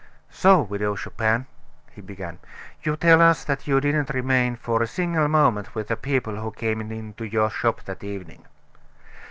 "So, 0.31 0.63
Widow 0.63 0.95
Chupin," 0.95 1.45
he 1.91 2.01
began, 2.01 2.39
"you 2.81 2.97
tell 2.97 3.21
us 3.21 3.43
that 3.43 3.67
you 3.67 3.79
didn't 3.79 4.09
remain 4.09 4.55
for 4.55 4.81
a 4.81 4.87
single 4.87 5.27
moment 5.27 5.75
with 5.75 5.89
the 5.89 5.95
people 5.95 6.37
who 6.37 6.49
came 6.49 6.81
into 6.81 7.23
your 7.23 7.51
shop 7.51 7.83
that 7.83 8.03
evening!" 8.03 8.47